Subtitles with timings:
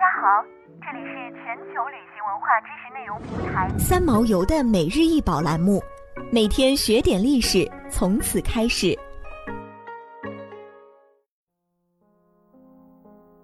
[0.00, 0.42] 家好，
[0.80, 5.78] 这里是全球旅行文化知识内容平台三毛游的每日一宝栏目，
[6.32, 8.98] 每天学点历史，从此开始。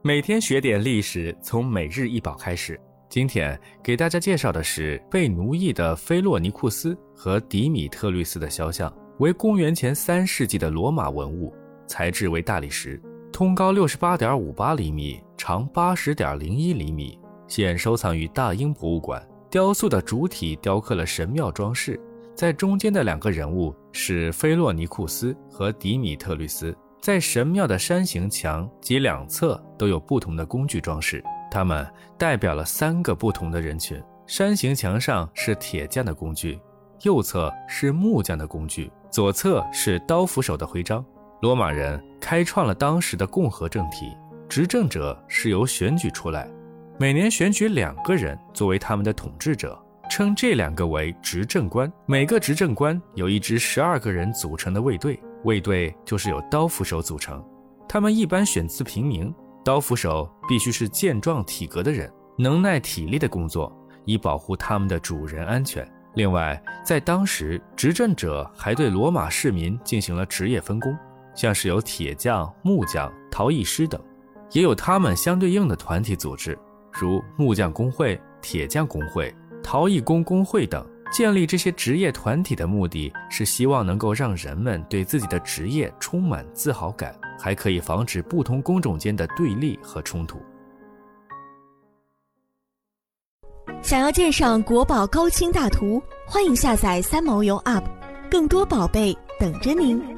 [0.00, 2.80] 每天学点历史，从每日一宝开始。
[3.10, 11.54] 今天给大家介绍的是被奴役的菲洛尼库斯和迪米特律斯的肖像，为公元前三世纪的罗马文物，
[11.86, 12.98] 材质为大理石。
[13.30, 19.24] 通高六十八点五八厘米，长八十点零一厘米，现收藏于大英博物馆。
[19.48, 22.00] 雕塑的主体雕刻了神庙装饰，
[22.34, 26.76] 在中间的两个人物是菲洛尼库斯和迪米特律斯。
[27.00, 31.86] 在神庙的山形墙及两侧都有不同的工具装饰，它们
[32.18, 34.02] 代表了三个不同的人群。
[34.26, 36.58] 山形墙上是铁匠的工具，
[37.02, 41.04] 右侧是木匠的工具，左侧是刀斧手的徽章。
[41.40, 44.10] 罗马人开创了当时的共和政体，
[44.56, 46.50] 执政者是由选举出来，
[46.98, 51.92] 每年选举两个人作为他们的统治者，称这两个为执政官。
[52.06, 57.44] 每个执政官有一支十二个人组成的卫队，卫队就是由刀斧手组成，
[57.86, 59.30] 他们一般选自平民，
[59.62, 63.70] 刀斧手必须是健壮体格的人，能耐体力的工作，
[64.06, 65.86] 以保护他们的主人安全。
[66.14, 70.96] 另外，在当时，执政者还对罗马市民进行了职业分工。
[71.34, 74.00] 像是有铁匠、木匠、陶艺师等，
[74.52, 76.58] 也有他们相对应的团体组织，
[76.92, 80.86] 如木匠工会、铁匠工会、陶艺工工会等。
[81.12, 90.36] 建立这些职业团体的目的是希望能够让人们对自己的职业充满自豪感，还可以防止不同工种间的对立和冲突。
[93.82, 97.84] 想要鉴赏国宝高清大图，欢迎下载三毛游 App，
[98.28, 100.15] 更多宝贝等着您。